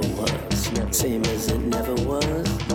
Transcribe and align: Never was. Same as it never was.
Never 0.00 0.22
was. 0.22 0.96
Same 0.96 1.24
as 1.24 1.48
it 1.48 1.58
never 1.58 1.94
was. 1.94 2.67